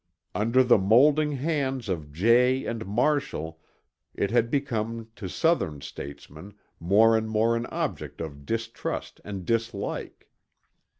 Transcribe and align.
Under 0.33 0.63
the 0.63 0.79
moulding 0.79 1.33
hands 1.33 1.87
of 1.87 2.11
Jay 2.11 2.65
and 2.65 2.87
Marshall 2.87 3.59
it 4.15 4.31
had 4.31 4.49
become 4.49 5.11
to 5.15 5.27
Southern 5.29 5.79
statesmen 5.81 6.55
more 6.79 7.15
and 7.15 7.29
more 7.29 7.55
an 7.55 7.67
object 7.67 8.19
of 8.19 8.43
distrust 8.43 9.21
and 9.23 9.45
dislike. 9.45 10.27